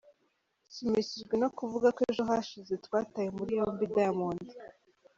[0.69, 4.47] Nshimishijwe no kuvuga ko ejo hashize twataye muri yombi Diamond”.